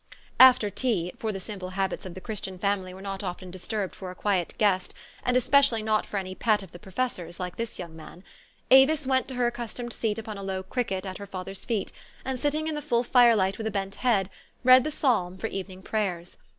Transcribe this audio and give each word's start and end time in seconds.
After 0.39 0.71
tea 0.71 1.13
for 1.19 1.31
the 1.31 1.39
simple 1.39 1.69
habits 1.69 2.07
of 2.07 2.15
the 2.15 2.21
Christian 2.21 2.57
family 2.57 2.91
were 2.91 3.03
not 3.03 3.23
often 3.23 3.51
disturbed 3.51 3.93
for 3.93 4.09
a 4.09 4.15
quiet 4.15 4.55
guest, 4.57 4.95
and 5.23 5.37
especially 5.37 5.83
not 5.83 6.07
for 6.07 6.17
any 6.17 6.33
pet 6.33 6.63
of 6.63 6.71
the 6.71 6.79
professor's, 6.79 7.39
like 7.39 7.55
this 7.55 7.77
young 7.77 7.95
man, 7.95 8.23
Avis 8.71 9.05
went 9.05 9.27
to 9.27 9.35
her 9.35 9.45
accustomed 9.45 9.93
seat 9.93 10.17
upon 10.17 10.39
a 10.39 10.43
low 10.43 10.63
cricket 10.63 11.05
at 11.05 11.19
her 11.19 11.27
father's 11.27 11.65
feet, 11.65 11.91
and, 12.25 12.39
sit 12.39 12.49
ting 12.53 12.67
in 12.67 12.73
the 12.73 12.81
full 12.81 13.03
firelight 13.03 13.59
with 13.59 13.71
bent 13.73 13.93
head, 14.01 14.31
read 14.63 14.83
the 14.83 14.89
Psalm 14.89 15.37
for 15.37 15.45
evening 15.45 15.83
prayers 15.83 16.35